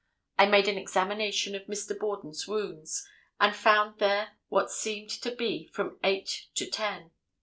[0.39, 1.95] I made an examination of Mr.
[1.95, 3.07] Borden's wounds,
[3.39, 7.11] and found there what seemed to be from eight to ten."